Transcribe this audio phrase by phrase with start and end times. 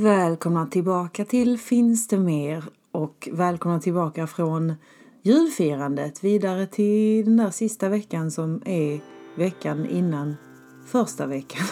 [0.00, 2.64] Välkomna tillbaka till Finns det mer?
[2.92, 4.74] Och välkomna tillbaka från
[5.22, 9.00] julfirandet vidare till den där sista veckan som är
[9.34, 10.36] veckan innan
[10.86, 11.66] första veckan.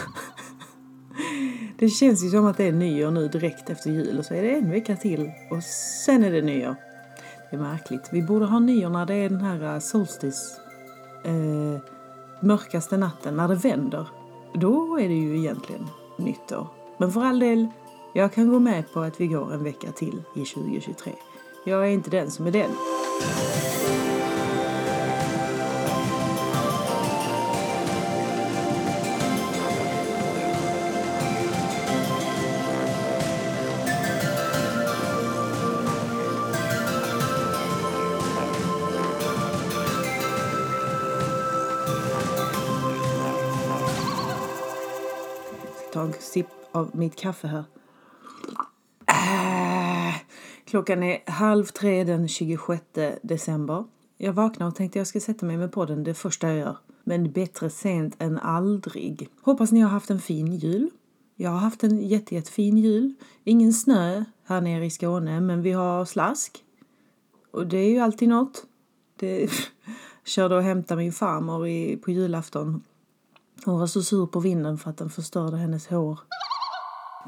[1.79, 4.41] Det känns ju som att det är nyår nu direkt efter jul och så är
[4.41, 5.63] det en vecka till och
[6.03, 6.75] sen är det nyår.
[7.49, 8.09] Det är märkligt.
[8.11, 10.59] Vi borde ha nyår när det är den här eh, Solstice solstis,
[11.23, 11.81] eh,
[12.41, 14.07] mörkaste natten, när det vänder.
[14.53, 15.87] Då är det ju egentligen
[16.17, 16.67] nytt år.
[16.97, 17.67] Men för all del,
[18.13, 21.13] jag kan gå med på att vi går en vecka till i 2023.
[21.65, 22.71] Jag är inte den som är den.
[45.93, 47.63] ta en sipp av mitt kaffe här.
[50.69, 52.83] Klockan är halv tre den 26
[53.21, 53.85] december.
[54.17, 56.77] Jag vaknade och tänkte jag ska sätta mig med podden det första jag gör.
[57.03, 59.29] Men bättre sent än aldrig.
[59.41, 60.89] Hoppas ni har haft en fin jul.
[61.35, 63.13] Jag har haft en jätte, jättefin jul.
[63.43, 66.63] Ingen snö här nere i Skåne, men vi har slask.
[67.51, 68.65] Och det är ju alltid något.
[69.15, 69.49] Det
[70.25, 72.83] körde och hämtade min farmor i, på julafton
[73.65, 76.19] hon var så sur på vinden för att den förstörde hennes hår.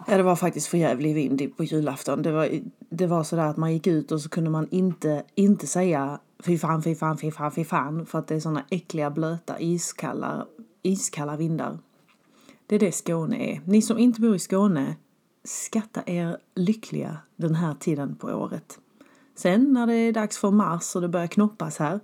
[0.07, 2.21] Ja, det var faktiskt för jävlig vind på julafton.
[2.21, 2.49] Det var,
[2.89, 6.57] det var sådär att man gick ut och så kunde man inte, inte säga fy
[6.57, 8.05] fan, fy fan, fy fan, fy fan.
[8.05, 10.45] För att det är sådana äckliga, blöta, iskalla,
[10.83, 11.79] iskalla vindar.
[12.67, 13.61] Det är det Skåne är.
[13.66, 14.95] Ni som inte bor i Skåne,
[15.44, 18.79] skatta er lyckliga den här tiden på året.
[19.35, 21.99] Sen när det är dags för mars och det börjar knoppas här,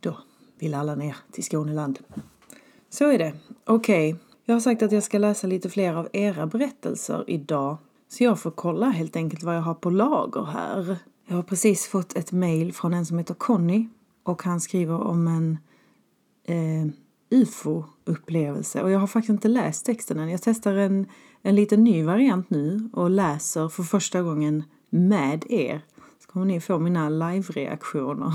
[0.00, 0.18] då
[0.58, 1.98] vill alla ner till Skåneland.
[2.90, 3.32] Så är det.
[3.64, 7.76] Okej, okay jag har sagt att jag ska läsa lite fler av era berättelser idag.
[8.08, 10.96] Så jag får kolla helt enkelt vad jag har på lager här.
[11.26, 13.88] Jag har precis fått ett mail från en som heter Conny
[14.22, 15.58] och han skriver om en
[16.44, 16.92] eh,
[17.30, 18.82] ufo-upplevelse.
[18.82, 20.30] Och jag har faktiskt inte läst texten än.
[20.30, 21.06] Jag testar en,
[21.42, 25.84] en liten ny variant nu och läser för första gången med er.
[26.18, 28.32] Så kommer ni få mina live-reaktioner.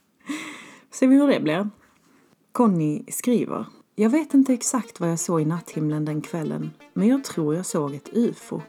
[0.90, 1.70] Ser vi hur det blir.
[2.52, 3.66] Conny skriver.
[3.94, 7.66] Jag vet inte exakt vad jag såg i natthimlen den kvällen, men jag tror jag
[7.66, 8.60] såg ett ufo.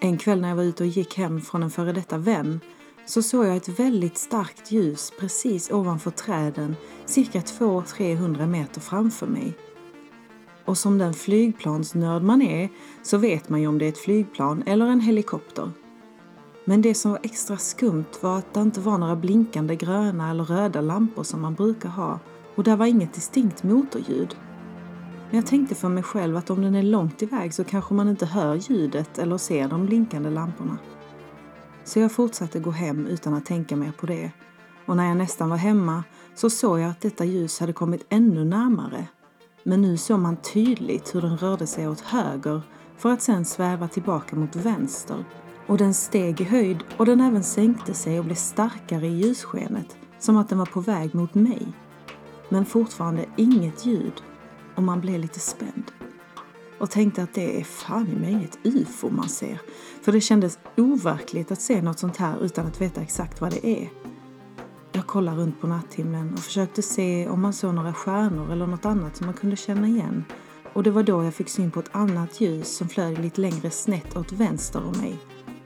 [0.00, 2.60] En kväll när jag var ute och gick hem från en före detta vän
[3.06, 6.76] så såg jag ett väldigt starkt ljus precis ovanför träden
[7.06, 9.52] cirka 200-300 meter framför mig.
[10.64, 12.68] Och som den flygplansnörd man är
[13.02, 15.70] så vet man ju om det är ett flygplan eller en helikopter.
[16.64, 20.44] Men det som var extra skumt var att det inte var några blinkande gröna eller
[20.44, 22.18] röda lampor som man brukar ha
[22.54, 24.36] och där var inget distinkt motorljud.
[25.30, 28.08] Men jag tänkte för mig själv att om den är långt iväg så kanske man
[28.08, 30.78] inte hör ljudet eller ser de blinkande lamporna.
[31.84, 34.30] Så jag fortsatte gå hem utan att tänka mer på det.
[34.86, 38.44] Och när jag nästan var hemma så såg jag att detta ljus hade kommit ännu
[38.44, 39.06] närmare.
[39.62, 42.62] Men nu såg man tydligt hur den rörde sig åt höger
[42.96, 45.24] för att sedan sväva tillbaka mot vänster.
[45.66, 49.96] Och den steg i höjd och den även sänkte sig och blev starkare i ljusskenet,
[50.18, 51.72] som att den var på väg mot mig
[52.50, 54.22] men fortfarande inget ljud
[54.74, 55.92] och man blev lite spänd.
[56.78, 59.60] Och tänkte att det är fan i mig ett ufo man ser.
[60.02, 63.66] För det kändes overkligt att se något sånt här utan att veta exakt vad det
[63.66, 63.88] är.
[64.92, 68.84] Jag kollade runt på natthimlen och försökte se om man såg några stjärnor eller något
[68.84, 70.24] annat som man kunde känna igen.
[70.72, 73.70] Och det var då jag fick syn på ett annat ljus som flög lite längre
[73.70, 75.18] snett åt vänster om mig.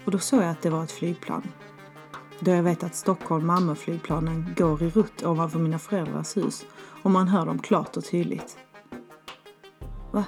[0.04, 1.42] Och då såg jag att det var ett flygplan.
[2.40, 6.66] Då jag vet att Stockholm Malmö-flygplanen går i rutt ovanför mina föräldrars hus
[7.02, 8.58] och man hör dem klart och tydligt.
[10.10, 10.24] Va?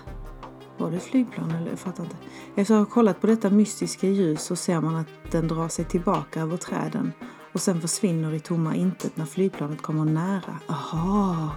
[0.78, 1.70] Var det flygplan eller?
[1.70, 2.16] Jag fattar inte.
[2.54, 5.84] Efter att ha kollat på detta mystiska ljus så ser man att den drar sig
[5.84, 7.12] tillbaka över träden
[7.52, 10.58] och sen försvinner i tomma intet när flygplanet kommer nära.
[10.68, 11.50] Aha!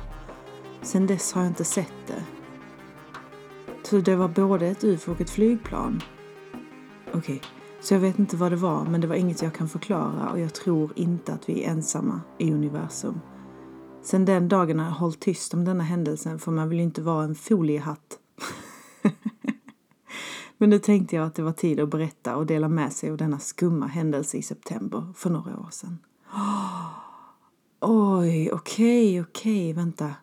[0.81, 2.23] Sen dess har jag inte sett det.
[3.83, 6.01] Så det var både ett ufo och ett flygplan?
[7.07, 7.39] Okej, okay.
[7.81, 10.39] Så jag vet inte vad det var, men det var inget jag kan förklara och
[10.39, 13.19] jag tror inte att vi är ensamma i universum.
[14.01, 17.01] Sen den dagen har jag hållit tyst om denna händelsen för man vill ju inte
[17.01, 18.19] vara en foliehatt.
[20.57, 23.17] men nu tänkte jag att det var tid att berätta och dela med sig av
[23.17, 25.97] denna skumma händelse i september för några år sedan.
[27.81, 30.13] Oj, okej, okay, okej, okay, vänta.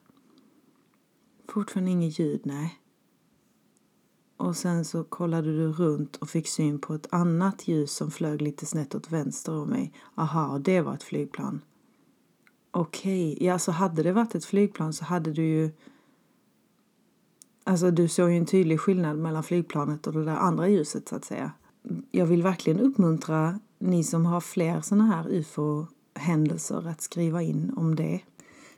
[1.49, 2.81] Fortfarande inget ljud, nej.
[4.37, 8.43] Och sen så kollade du runt och fick syn på ett annat ljus som flög
[8.43, 9.93] lite snett åt vänster om mig.
[10.15, 11.61] Aha, det var ett flygplan.
[12.71, 13.47] Okej, okay.
[13.47, 15.71] ja så hade det varit ett flygplan så hade du ju
[17.65, 21.17] Alltså du såg ju en tydlig skillnad mellan flygplanet och det där andra ljuset så
[21.17, 21.53] att säga.
[22.11, 27.97] Jag vill verkligen uppmuntra ni som har fler sådana här ufo-händelser att skriva in om
[27.97, 28.21] det.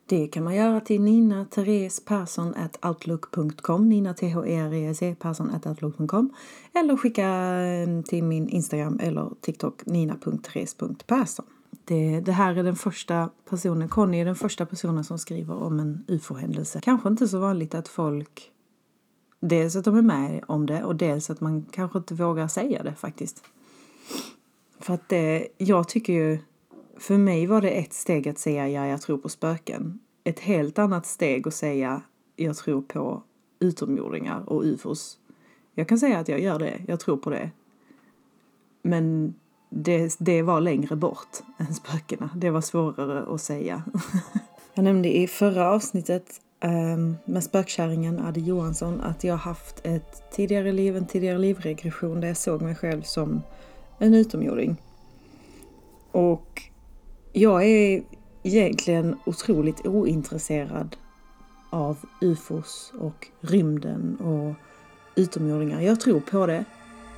[0.09, 4.75] Det kan man göra till Nina Therese Persson at outlook.com Nina t h e r
[4.75, 6.35] e s e Persson at outlook.com
[6.75, 11.47] eller skicka eh, till min Instagram eller TikTok nina.therese.persson.
[11.85, 15.81] Det, det här är den första personen, Conny är den första personen som skriver om
[15.81, 16.81] en ufo-händelse.
[16.83, 18.53] Kanske inte så vanligt att folk
[19.41, 22.83] Dels att de är med om det och dels att man kanske inte vågar säga
[22.83, 23.45] det faktiskt.
[24.81, 26.39] För att det, jag tycker ju,
[26.99, 29.99] för mig var det ett steg att säga ja, jag tror på spöken.
[30.25, 32.03] Ett helt annat steg att säga
[32.37, 33.23] jag tror på
[33.61, 35.19] utomjordingar och ufos.
[35.75, 37.51] Jag kan säga att jag gör det, jag tror på det.
[38.83, 39.35] Men
[39.71, 42.31] det, det var längre bort än spökena.
[42.37, 43.83] Det var svårare att säga.
[44.75, 50.73] jag nämnde i förra avsnittet ehm, med spökkärringen Adde Johansson att jag haft ett tidigare
[50.73, 53.43] liv, en tidigare livregression där jag såg mig själv som
[53.99, 54.77] en utomjording.
[56.13, 56.63] Och
[57.33, 58.03] jag är
[58.43, 60.97] egentligen otroligt ointresserad
[61.71, 64.55] av ufos och rymden och
[65.15, 65.81] utomjordingar.
[65.81, 66.65] Jag tror på det,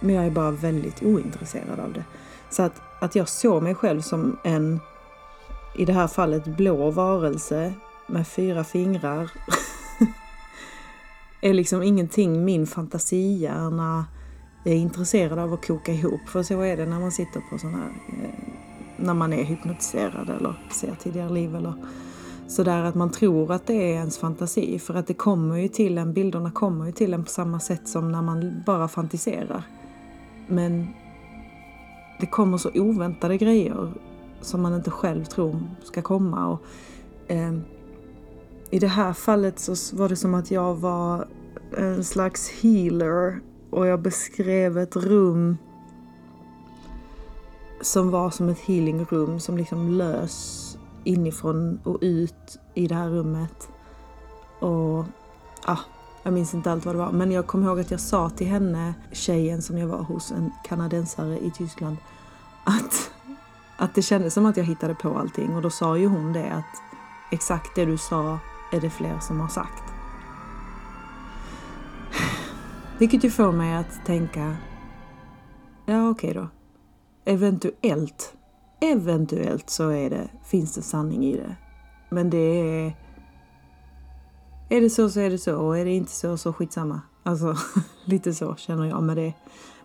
[0.00, 2.04] men jag är bara väldigt ointresserad av det.
[2.50, 4.80] Så att, att jag såg mig själv som en,
[5.76, 7.72] i det här fallet, blå varelse
[8.06, 9.30] med fyra fingrar
[11.40, 14.06] är liksom ingenting min fantasihjärna
[14.64, 16.28] är intresserad av att koka ihop.
[16.28, 18.59] För så är det när man sitter på sån här, eh,
[19.02, 21.74] när man är hypnotiserad eller ser tidigare liv eller
[22.46, 24.78] sådär att man tror att det är ens fantasi.
[24.78, 27.88] För att det kommer ju till en, bilderna kommer ju till en på samma sätt
[27.88, 29.62] som när man bara fantiserar.
[30.48, 30.86] Men
[32.20, 33.92] det kommer så oväntade grejer
[34.40, 36.48] som man inte själv tror ska komma.
[36.48, 36.62] Och,
[37.26, 37.54] eh,
[38.70, 41.28] I det här fallet så var det som att jag var
[41.76, 45.56] en slags healer och jag beskrev ett rum
[47.80, 50.66] som var som ett healingrum som liksom lös
[51.04, 53.68] inifrån och ut i det här rummet.
[54.60, 55.04] Och
[55.66, 55.78] ja,
[56.22, 58.46] jag minns inte allt vad det var, men jag kommer ihåg att jag sa till
[58.46, 61.96] henne, tjejen som jag var hos, en kanadensare i Tyskland,
[62.64, 63.10] att,
[63.76, 65.56] att det kändes som att jag hittade på allting.
[65.56, 66.82] Och då sa ju hon det att
[67.30, 68.38] exakt det du sa
[68.72, 69.92] är det fler som har sagt.
[72.98, 74.56] Vilket ju får mig att tänka,
[75.86, 76.48] ja okej okay då.
[77.24, 78.36] Eventuellt,
[78.80, 81.56] eventuellt så är det, finns det sanning i det.
[82.10, 82.96] Men det är...
[84.68, 87.00] Är det så så är det så och är det inte så så skitsamma.
[87.22, 87.56] Alltså
[88.04, 89.34] lite så känner jag med det.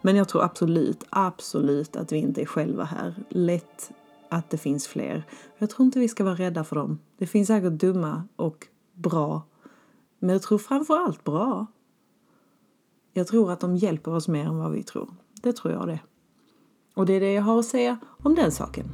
[0.01, 3.15] Men jag tror absolut, absolut att vi inte är själva här.
[3.29, 3.91] Lätt
[4.29, 5.23] att det finns fler.
[5.57, 6.99] Jag tror inte vi ska vara rädda för dem.
[7.17, 9.41] Det finns säkert dumma och bra.
[10.19, 11.65] Men jag tror framför allt bra.
[13.13, 15.15] Jag tror att de hjälper oss mer än vad vi tror.
[15.41, 15.99] Det tror jag det.
[16.95, 18.85] Och det är det jag har att säga om den saken.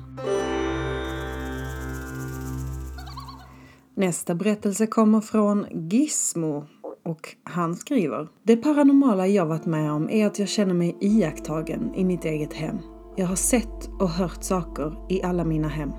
[3.96, 6.66] Nästa berättelse kommer från Gizmo
[7.04, 11.96] och han skriver Det paranormala jag varit med om är att jag känner mig iakttagen
[11.96, 12.78] i mitt eget hem.
[13.16, 15.92] Jag har sett och hört saker i alla mina hem.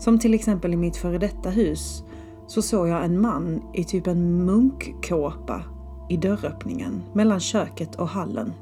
[0.00, 2.02] Som till exempel i mitt före detta hus
[2.46, 5.62] så såg jag en man i typ en munkkåpa
[6.10, 8.52] i dörröppningen mellan köket och hallen.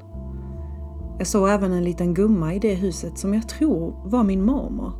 [1.17, 4.91] Jag såg även en liten gumma i det huset som jag tror var min mormor.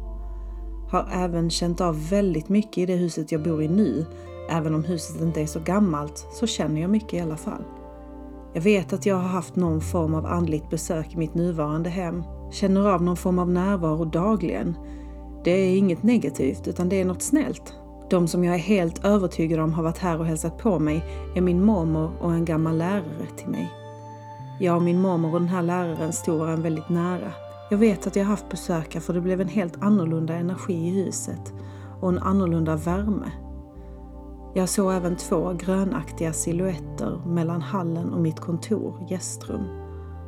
[0.90, 4.06] Har även känt av väldigt mycket i det huset jag bor i nu.
[4.50, 7.64] Även om huset inte är så gammalt så känner jag mycket i alla fall.
[8.54, 12.24] Jag vet att jag har haft någon form av andligt besök i mitt nuvarande hem.
[12.52, 14.78] Känner av någon form av närvaro dagligen.
[15.44, 17.74] Det är inget negativt utan det är något snällt.
[18.10, 21.04] De som jag är helt övertygad om har varit här och hälsat på mig
[21.36, 23.81] är min mormor och en gammal lärare till mig.
[24.62, 27.32] Jag och min mormor och den här läraren stod varandra väldigt nära.
[27.70, 31.54] Jag vet att jag haft besökare för det blev en helt annorlunda energi i huset
[32.02, 33.32] och en annorlunda värme.
[34.54, 39.64] Jag såg även två grönaktiga silhuetter mellan hallen och mitt kontor, gästrum.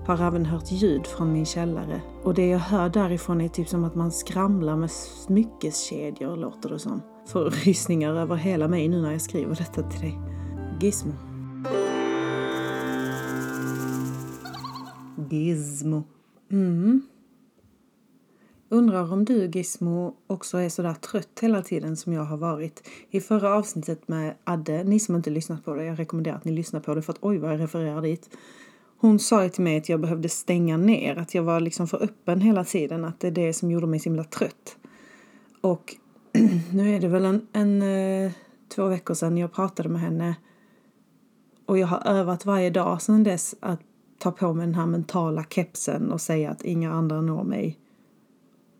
[0.08, 3.84] Har även hört ljud från min källare och det jag hör därifrån är typ som
[3.84, 7.02] att man skramlar med smyckeskedjor, låter det som.
[7.28, 10.20] Får rysningar över hela mig nu när jag skriver detta till dig.
[10.80, 11.33] Gizmo.
[15.34, 16.04] Gizmo.
[16.52, 17.02] Mm.
[18.70, 22.90] Undrar om du Gizmo också är sådär trött hela tiden som jag har varit.
[23.10, 26.52] I förra avsnittet med Adde, ni som inte lyssnat på det, jag rekommenderar att ni
[26.52, 28.30] lyssnar på det för att oj vad jag refererar dit.
[28.98, 32.04] Hon sa ju till mig att jag behövde stänga ner, att jag var liksom för
[32.04, 34.78] öppen hela tiden, att det är det som gjorde mig så himla trött.
[35.62, 35.96] Och
[36.74, 38.32] nu är det väl en, en eh,
[38.76, 40.36] två veckor sedan jag pratade med henne
[41.66, 43.80] Och jag har övat varje dag sedan dess att
[44.24, 47.80] ta på mig den här mentala kepsen och säga att inga andra når mig.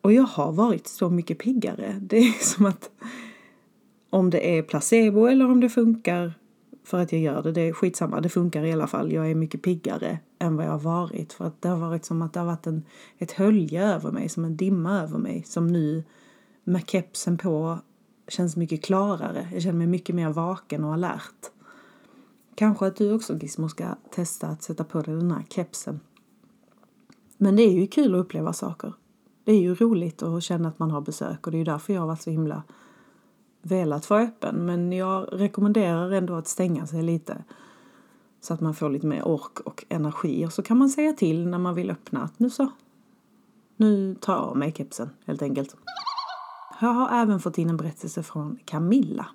[0.02, 1.96] Och jag har varit så mycket piggare.
[2.02, 2.90] Det är som att
[4.10, 6.34] om det är placebo eller om det funkar
[6.84, 8.22] för att jag gör det, det är skitsamma.
[8.22, 9.12] Det funkar i alla fall.
[9.12, 11.34] Jag är mycket piggare än vad jag har varit.
[11.34, 12.84] För att det har varit som att det har varit en,
[13.18, 15.44] ett hölje över mig, som en dimma över mig.
[15.46, 16.04] Som nu
[16.64, 17.80] med kepsen på
[18.28, 19.48] känns mycket klarare.
[19.54, 21.52] Jag känner mig mycket mer vaken och alert.
[22.56, 26.00] Kanske att du också Gizmo ska testa att sätta på dig den här kepsen.
[27.38, 28.94] Men det är ju kul att uppleva saker.
[29.44, 31.94] Det är ju roligt att känna att man har besök och det är ju därför
[31.94, 32.64] jag har varit så himla
[33.62, 34.66] velat vara öppen.
[34.66, 37.44] Men jag rekommenderar ändå att stänga sig lite
[38.42, 40.46] så att man får lite mer ork och energi.
[40.46, 42.72] Och så kan man säga till när man vill öppna att nu så,
[43.78, 45.76] nu tar jag av mig kepsen helt enkelt.
[46.82, 49.26] Jag har även fått in en berättelse från Camilla.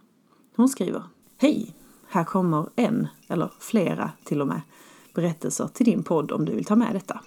[0.56, 1.02] Hon skriver
[1.37, 1.75] Hej!
[2.10, 4.60] Här kommer en, eller flera till och med,
[5.14, 7.20] berättelser till din podd om du vill ta med detta.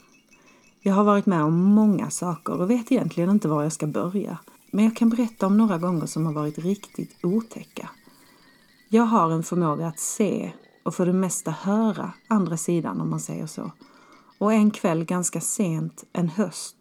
[0.81, 4.37] Jag har varit med om många saker och vet egentligen inte var jag ska börja.
[4.71, 7.89] Men jag kan berätta om några gånger som har varit riktigt otäcka.
[8.89, 10.51] Jag har en förmåga att se
[10.83, 13.71] och för det mesta höra andra sidan om man säger så.
[14.37, 16.75] Och en kväll ganska sent, en höst,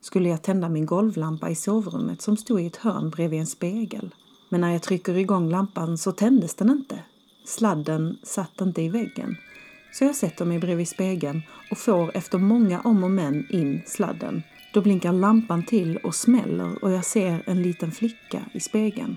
[0.00, 4.14] skulle jag tända min golvlampa i sovrummet som stod i ett hörn bredvid en spegel.
[4.48, 7.02] Men när jag trycker igång lampan så tändes den inte.
[7.46, 9.36] Sladden satt inte i väggen.
[9.92, 14.42] Så jag sätter mig bredvid spegeln och får efter många om och men in sladden.
[14.72, 19.16] Då blinkar lampan till och smäller och jag ser en liten flicka i spegeln.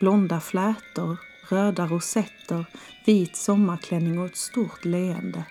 [0.00, 1.16] Blonda flätor,
[1.48, 2.64] röda rosetter,
[3.06, 5.44] vit sommarklänning och ett stort leende.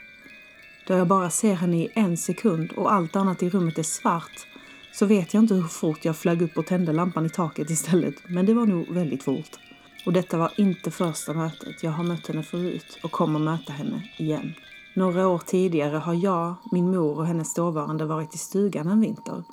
[0.88, 4.48] Då jag bara ser henne i en sekund och allt annat i rummet är svart
[4.92, 8.16] så vet jag inte hur fort jag flög upp och tände lampan i taket istället,
[8.28, 9.60] men det var nog väldigt fort.
[10.06, 11.84] Och detta var inte första mötet.
[11.84, 14.54] Jag har mött henne förut och kommer möta henne igen.
[14.96, 19.44] Några år tidigare har jag, min mor och hennes dåvarande varit i stugan en vinter.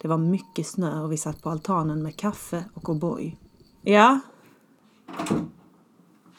[0.00, 3.36] Det var mycket snö och vi satt på altanen med kaffe och O'boy.
[3.82, 4.20] Ja?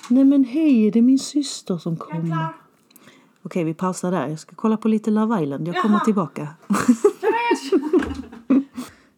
[0.08, 2.48] Nej men hej, det är min syster som kommer.
[3.44, 4.28] Okej, vi pausar där.
[4.28, 5.68] Jag ska kolla på lite Love Island.
[5.68, 6.48] Jag kommer tillbaka.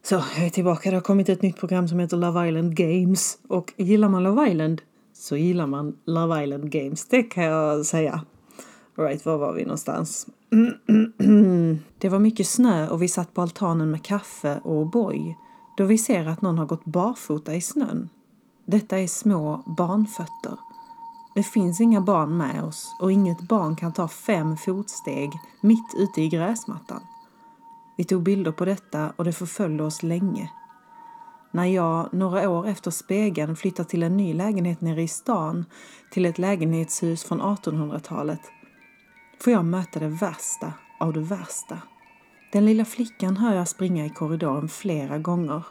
[0.08, 0.90] Så, jag är tillbaka.
[0.90, 3.38] Det har kommit ett nytt program som heter Love Island Games.
[3.48, 4.82] Och gillar man Love Island
[5.12, 7.08] så gillar man Love Island Games.
[7.08, 8.24] Det kan jag säga.
[8.98, 10.26] Right, var var vi någonstans?
[11.98, 15.38] Det var mycket snö och vi satt på altanen med kaffe och boj
[15.76, 18.08] då vi ser att någon har gått barfota i snön.
[18.66, 20.58] Detta är små barnfötter.
[21.34, 26.22] Det finns inga barn med oss och inget barn kan ta fem fotsteg mitt ute
[26.22, 27.00] i gräsmattan.
[27.96, 30.50] Vi tog bilder på detta och det förföljde oss länge.
[31.50, 35.64] När jag några år efter spegeln flyttar till en ny lägenhet nere i stan,
[36.10, 38.40] till ett lägenhetshus från 1800-talet,
[39.40, 41.78] får jag möta det värsta av det värsta.
[42.52, 45.62] Den lilla flickan hör jag springa i korridoren flera gånger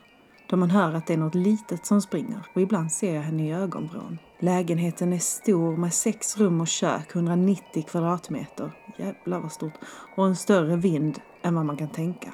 [0.50, 3.48] då man hör att det är något litet som springer och ibland ser jag henne
[3.48, 4.17] i ögonvrån.
[4.39, 8.72] Lägenheten är stor med sex rum och kök, 190 kvadratmeter.
[8.98, 9.74] Jävlar vad stort.
[10.15, 12.33] Och en större vind än vad man kan tänka.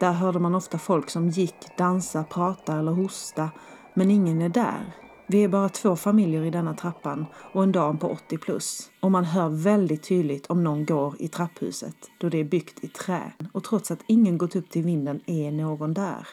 [0.00, 3.50] Där hörde man ofta folk som gick, dansa, prata eller hosta,
[3.94, 4.94] men ingen är där.
[5.28, 8.90] Vi är bara två familjer i denna trappan och en dam på 80 plus.
[9.00, 12.88] Och man hör väldigt tydligt om någon går i trapphuset då det är byggt i
[12.88, 13.32] trä.
[13.52, 16.28] Och trots att ingen gått upp till vinden är någon där.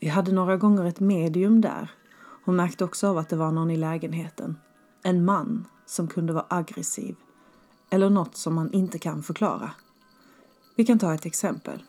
[0.00, 1.90] Vi hade några gånger ett medium där.
[2.44, 4.58] Hon märkte också av att det var någon i lägenheten.
[5.02, 7.16] En man som kunde vara aggressiv.
[7.90, 9.70] Eller något som man inte kan förklara.
[10.78, 11.82] Vi kan ta ett exempel.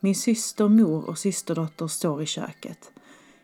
[0.00, 2.92] Min syster, mor och systerdotter står i köket.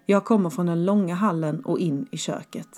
[0.06, 2.68] Jag kommer från den långa hallen och in i köket.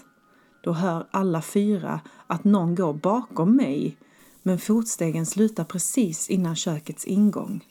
[0.63, 3.97] Då hör alla fyra att någon går bakom mig
[4.43, 7.65] men fotstegen slutar precis innan kökets ingång.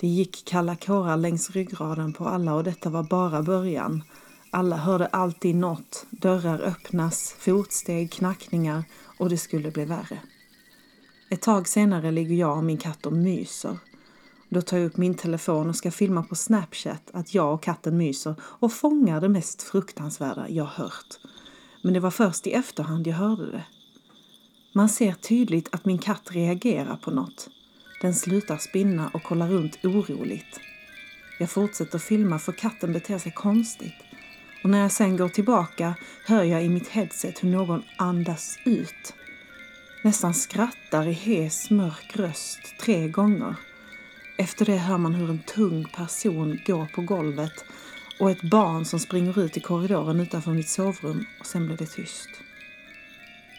[0.00, 4.02] Det gick kalla kårar längs ryggraden på alla och detta var bara början.
[4.50, 6.06] Alla hörde alltid något.
[6.10, 8.84] Dörrar öppnas, fotsteg, knackningar
[9.18, 10.18] och det skulle bli värre.
[11.30, 13.78] Ett tag senare ligger jag och min katt och myser.
[14.48, 17.96] Då tar jag upp min telefon och ska filma på Snapchat att jag och katten
[17.96, 21.18] myser och fångar det mest fruktansvärda jag hört.
[21.82, 23.64] Men det var först i efterhand jag hörde det.
[24.72, 27.48] Man ser tydligt att min katt reagerar på något.
[28.02, 30.60] Den slutar spinna och kollar runt oroligt.
[31.38, 33.94] Jag fortsätter filma för katten beter sig konstigt.
[34.64, 35.94] Och när jag sen går tillbaka
[36.26, 39.14] hör jag i mitt headset hur någon andas ut.
[40.02, 43.54] Nästan skrattar i hes, mörk röst tre gånger.
[44.38, 47.64] Efter det hör man hur en tung person går på golvet
[48.20, 51.86] och ett barn som springer ut i korridoren utanför mitt sovrum och sen blir det
[51.86, 52.28] tyst.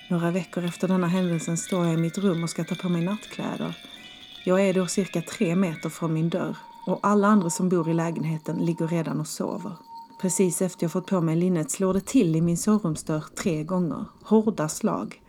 [0.09, 3.05] Några veckor efter denna händelsen står jag i mitt rum och ska ta på mig
[3.05, 3.77] nattkläder.
[4.43, 7.93] Jag är då cirka tre meter från min dörr och alla andra som bor i
[7.93, 9.73] lägenheten ligger redan och sover.
[10.21, 14.05] Precis efter jag fått på mig linnet slår det till i min sovrumsdörr tre gånger.
[14.23, 15.21] Hårda slag.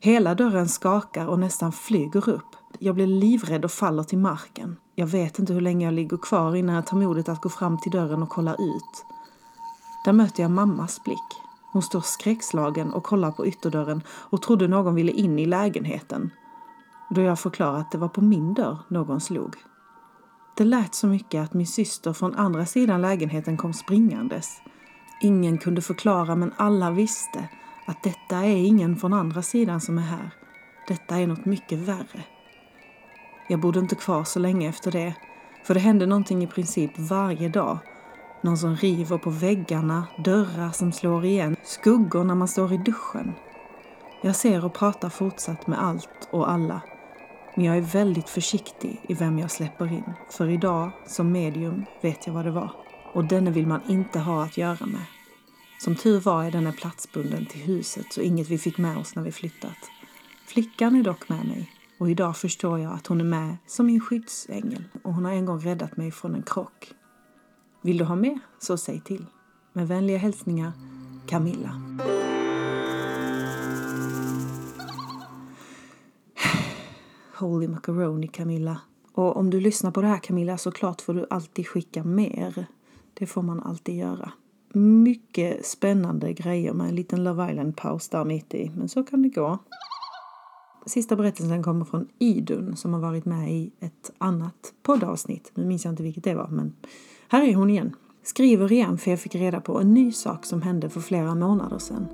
[0.00, 2.56] Hela dörren skakar och nästan flyger upp.
[2.78, 4.76] Jag blir livrädd och faller till marken.
[4.94, 7.78] Jag vet inte hur länge jag ligger kvar innan jag tar modet att gå fram
[7.78, 9.04] till dörren och kolla ut.
[10.04, 11.42] Där möter jag mammas blick.
[11.72, 16.30] Hon står skräckslagen och kollar på ytterdörren och trodde någon ville in i lägenheten.
[17.10, 19.56] Då jag förklarar att det var på min dörr någon slog.
[20.56, 24.60] Det lät så mycket att min syster från andra sidan lägenheten kom springandes.
[25.20, 27.48] Ingen kunde förklara men alla visste
[27.86, 30.30] att detta är ingen från andra sidan som är här.
[30.88, 32.24] Detta är något mycket värre.
[33.48, 35.14] Jag bodde inte kvar så länge efter det,
[35.64, 37.78] för det hände någonting i princip varje dag.
[38.42, 43.32] Någon som river på väggarna, dörrar som slår igen, skuggor när man står i duschen.
[44.22, 46.80] Jag ser och pratar fortsatt med allt och alla.
[47.54, 50.12] Men jag är väldigt försiktig i vem jag släpper in.
[50.30, 52.70] För idag, som medium, vet jag vad det var.
[53.12, 55.15] Och denne vill man inte ha att göra med.
[55.78, 59.22] Som tur var är denna platsbunden till huset så inget vi fick med oss när
[59.22, 59.78] vi flyttat.
[60.46, 64.00] Flickan är dock med mig och idag förstår jag att hon är med som min
[64.00, 66.92] skyddsängel och hon har en gång räddat mig från en krock.
[67.82, 68.38] Vill du ha mer?
[68.58, 69.26] Så säg till.
[69.72, 70.72] Med vänliga hälsningar,
[71.26, 71.80] Camilla.
[77.38, 78.80] Holy macaroni Camilla.
[79.12, 82.66] Och om du lyssnar på det här Camilla så klart får du alltid skicka mer.
[83.14, 84.32] Det får man alltid göra.
[84.78, 89.28] Mycket spännande grejer med en liten Love Island-paus där mitt i, men så kan det
[89.28, 89.58] gå.
[90.86, 95.52] Sista berättelsen kommer från Idun som har varit med i ett annat poddavsnitt.
[95.54, 96.72] Nu minns jag inte vilket det var, men
[97.28, 97.96] här är hon igen.
[98.22, 101.78] Skriver igen för jag fick reda på en ny sak som hände för flera månader
[101.78, 102.06] sedan.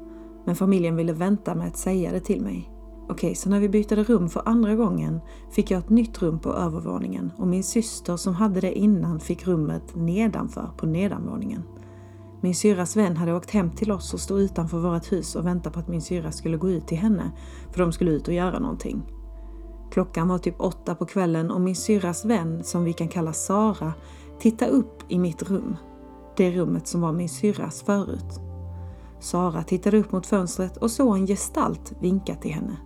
[0.45, 2.71] Men familjen ville vänta med att säga det till mig.
[3.09, 6.53] Okej, så när vi bytte rum för andra gången fick jag ett nytt rum på
[6.53, 11.63] övervåningen och min syster som hade det innan fick rummet nedanför på nedanvåningen.
[12.45, 15.75] Min syras vän hade åkt hem till oss och stod utanför vårt hus och väntade
[15.75, 17.33] på att min syra skulle gå ut till henne,
[17.71, 19.03] för de skulle ut och göra någonting.
[19.93, 23.93] Klockan var typ åtta på kvällen och min syras vän, som vi kan kalla Sara,
[24.41, 25.77] tittade upp i mitt rum.
[26.37, 28.41] Det rummet som var min syras förut.
[29.21, 32.77] Sara tittade upp mot fönstret och såg en gestalt vinka till henne.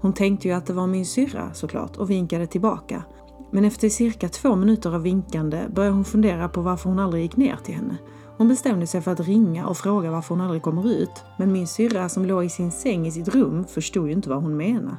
[0.00, 3.02] Hon tänkte ju att det var min syrra såklart och vinkade tillbaka.
[3.50, 7.36] Men efter cirka två minuter av vinkande började hon fundera på varför hon aldrig gick
[7.36, 7.96] ner till henne.
[8.38, 11.24] Hon bestämde sig för att ringa och fråga varför hon aldrig kommer ut.
[11.38, 14.42] Men min syrra som låg i sin säng i sitt rum förstod ju inte vad
[14.42, 14.96] hon menade.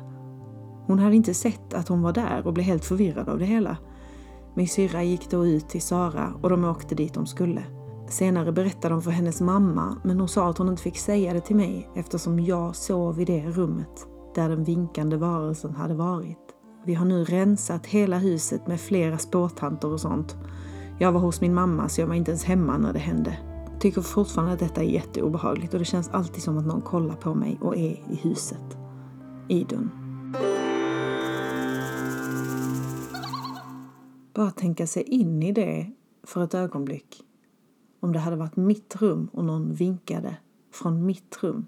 [0.88, 3.78] Hon hade inte sett att hon var där och blev helt förvirrad av det hela.
[4.56, 7.64] Min syrra gick då ut till Sara och de åkte dit de skulle.
[8.10, 11.42] Senare berättade de för hennes mamma men hon sa att hon inte fick säga det
[11.42, 16.38] till mig eftersom jag sov i det rummet där den vinkande varelsen hade varit.
[16.86, 20.38] Vi har nu rensat hela huset med flera spårtanter och sånt.
[21.02, 23.38] Jag var hos min mamma så jag var inte ens hemma när det hände.
[23.80, 27.36] Tycker fortfarande att detta är jätteobehagligt och det känns alltid som att någon kollar på
[27.36, 28.78] mig och är i huset.
[29.48, 29.90] Idun.
[34.34, 35.92] Bara tänka sig in i det
[36.24, 37.24] för ett ögonblick.
[38.00, 40.38] Om det hade varit mitt rum och någon vinkade
[40.74, 41.68] från mitt rum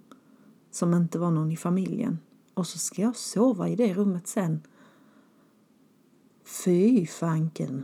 [0.72, 2.20] som inte var någon i familjen
[2.54, 4.62] och så ska jag sova i det rummet sen.
[6.63, 7.84] Fy fanken.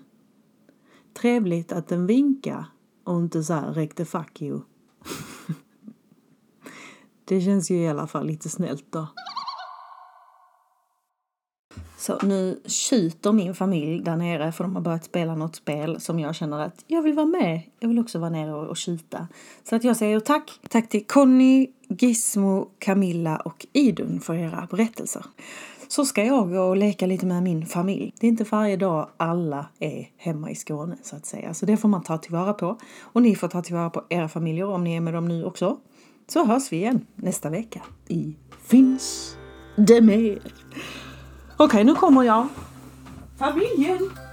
[1.17, 2.65] Trevligt att den vinkar
[3.03, 4.61] och inte så här räckte fuck you.
[7.25, 9.07] det känns ju i alla fall lite snällt då.
[11.97, 16.19] Så nu tjuter min familj där nere för de har börjat spela något spel som
[16.19, 17.61] jag känner att jag vill vara med.
[17.79, 19.27] Jag vill också vara nere och, och tjuta.
[19.63, 20.59] Så att jag säger tack.
[20.69, 25.23] Tack till Conny, Gizmo, Camilla och Idun för era berättelser.
[25.87, 28.13] Så ska jag gå och leka lite med min familj.
[28.19, 31.53] Det är inte varje dag alla är hemma i Skåne så att säga.
[31.53, 32.77] Så det får man ta tillvara på.
[33.01, 35.77] Och ni får ta tillvara på era familjer om ni är med dem nu också.
[36.27, 39.37] Så hörs vi igen nästa vecka i Finns
[39.75, 40.39] det mer?
[41.57, 42.47] Okej, nu kommer jag.
[43.37, 44.26] Familjen!